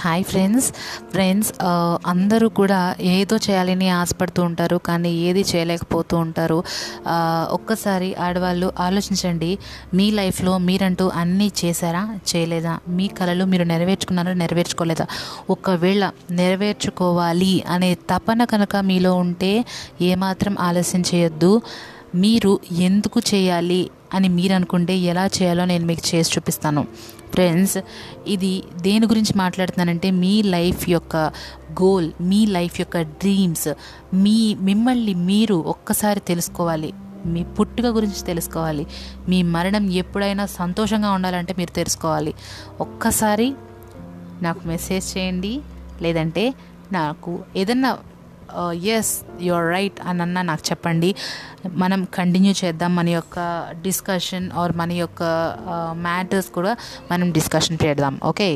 [0.00, 0.66] Hi friends.
[1.12, 1.50] Friends
[2.12, 2.78] అందరూ కూడా
[3.14, 6.58] ఏదో చేయాలని ఆశపడుతూ ఉంటారు కానీ ఏది చేయలేకపోతూ ఉంటారు.
[7.56, 9.50] ఒక్కసారి ఆడవాళ్ళు ఆలోచించండి.
[9.98, 12.74] మీ లైఫ్లో మీరంటూ అన్నీ చేశారా చేయలేదా?
[12.98, 15.06] మీ కళలు మీరు నెరవేర్చుకున్నారా నెరవేర్చుకోలేదా?
[15.50, 16.04] ఒకవేళ
[16.40, 19.52] నెరవేర్చుకోవాలి అనే తపన కనుక మీలో ఉంటే
[20.10, 21.52] ఏమాత్రం ఆలస్యం చేయొద్దు.
[22.14, 26.86] మీరు ఎందుకు చేయాలి అని మీరు అనుకుంటే ఎలా చేయాలో నేను మీకు చేసి చూపిస్తాను.
[27.30, 27.78] ఫ్రెండ్స్
[28.26, 31.16] ఇది దేని గురించి మాట్లాడుతున్నానంటే మీ లైఫ్ యొక్క
[31.82, 33.68] గోల్ మీ లైఫ్ యొక్క డ్రీమ్స్
[34.14, 36.92] మీ మిమ్మల్ని మీరు ఒక్కసారి తెలుసుకోవాలి.
[37.26, 38.86] మీ పుట్టుక గురించి తెలుసుకోవాలి.
[39.28, 42.34] మీ మరణం ఎప్పుడైనా సంతోషంగా ఉండాలంటే మీరు తెలుసుకోవాలి.
[42.80, 43.54] ఒక్కసారి
[44.42, 45.60] నాకు మెసేజ్ చేయండి.
[46.02, 46.54] లేదంటే
[46.92, 47.98] నాకు ఏదన్నా
[48.96, 51.14] ఎస్ యువర్ రైట్ అని అన్న నాకు చెప్పండి.
[51.74, 53.38] మనం కంటిన్యూ చేద్దాం మన యొక్క
[53.82, 56.74] డిస్కషన్ ఆర్ మన యొక్క uh, మ్యాటర్స్ కూడా
[57.12, 58.20] మనం డిస్కషన్ చేద్దాం.
[58.24, 58.50] ఓకే